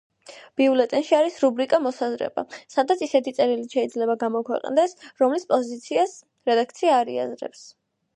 [0.59, 2.43] ბიულეტენში არის რუბრიკა „მოსაზრება“,
[2.75, 6.17] სადაც ისეთი წერილიც შეიძლება გამოქვეყნდეს, რომლის პოზიციას
[6.51, 7.63] რედაქცია არ იზიარებს.